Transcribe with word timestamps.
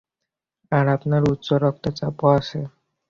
আর 0.71 0.85
আপনার 0.95 1.21
উচ্চ 1.31 1.47
রক্তচাপও 1.63 2.27
আছে। 2.37 2.59